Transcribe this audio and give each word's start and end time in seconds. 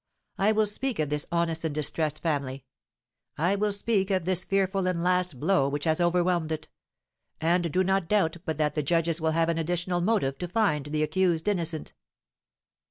I 0.39 0.51
will 0.51 0.65
speak 0.65 0.97
of 0.97 1.09
this 1.11 1.27
honest 1.31 1.63
and 1.63 1.75
distressed 1.75 2.23
family; 2.23 2.65
I 3.37 3.53
will 3.55 3.71
speak 3.71 4.09
of 4.09 4.25
this 4.25 4.43
fearful 4.43 4.87
and 4.87 5.03
last 5.03 5.39
blow 5.39 5.69
which 5.69 5.83
has 5.83 6.01
overwhelmed 6.01 6.51
it; 6.51 6.67
and 7.39 7.71
do 7.71 7.83
not 7.83 8.07
doubt 8.07 8.37
but 8.43 8.57
that 8.57 8.73
the 8.73 8.81
judges 8.81 9.21
will 9.21 9.33
have 9.33 9.49
an 9.49 9.59
additional 9.59 10.01
motive 10.01 10.39
to 10.39 10.47
find 10.47 10.87
the 10.87 11.03
accused 11.03 11.47
innocent." 11.47 11.93